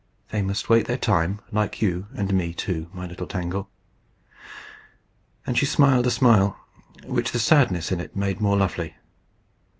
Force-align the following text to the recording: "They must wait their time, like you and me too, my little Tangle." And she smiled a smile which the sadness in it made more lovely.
"They 0.31 0.41
must 0.41 0.67
wait 0.67 0.87
their 0.87 0.97
time, 0.97 1.41
like 1.51 1.79
you 1.79 2.07
and 2.15 2.33
me 2.33 2.55
too, 2.55 2.89
my 2.91 3.05
little 3.05 3.27
Tangle." 3.27 3.69
And 5.45 5.55
she 5.55 5.67
smiled 5.67 6.07
a 6.07 6.09
smile 6.09 6.57
which 7.05 7.31
the 7.33 7.37
sadness 7.39 7.91
in 7.91 7.99
it 7.99 8.15
made 8.15 8.41
more 8.41 8.57
lovely. 8.57 8.95